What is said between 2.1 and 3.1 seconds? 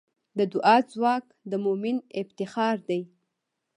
افتخار دی.